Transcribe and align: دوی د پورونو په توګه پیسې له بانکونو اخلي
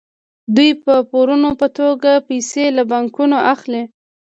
دوی 0.55 0.69
د 0.85 0.89
پورونو 1.09 1.49
په 1.61 1.67
توګه 1.79 2.11
پیسې 2.27 2.65
له 2.77 2.83
بانکونو 2.91 3.37
اخلي 3.53 3.83